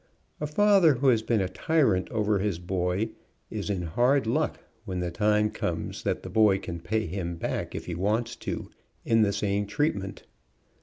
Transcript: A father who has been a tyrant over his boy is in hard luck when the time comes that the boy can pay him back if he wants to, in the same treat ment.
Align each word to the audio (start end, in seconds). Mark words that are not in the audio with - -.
A 0.39 0.47
father 0.47 0.95
who 0.95 1.09
has 1.09 1.21
been 1.21 1.41
a 1.41 1.47
tyrant 1.47 2.09
over 2.09 2.39
his 2.39 2.57
boy 2.57 3.11
is 3.51 3.69
in 3.69 3.83
hard 3.83 4.25
luck 4.25 4.57
when 4.83 4.99
the 4.99 5.11
time 5.11 5.51
comes 5.51 6.01
that 6.01 6.23
the 6.23 6.29
boy 6.31 6.57
can 6.57 6.79
pay 6.79 7.05
him 7.05 7.35
back 7.35 7.75
if 7.75 7.85
he 7.85 7.93
wants 7.93 8.35
to, 8.37 8.71
in 9.05 9.21
the 9.21 9.31
same 9.31 9.67
treat 9.67 9.95
ment. 9.95 10.23